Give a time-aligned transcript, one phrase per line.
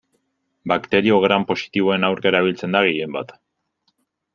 [0.71, 3.41] Bakterio Gram positiboen aurka erabiltzen da gehienbat.